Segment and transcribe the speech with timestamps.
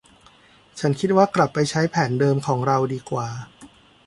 [0.79, 3.27] ฉันคิดว่ากลับไปใช้แผนเดิมของเราดีกว่า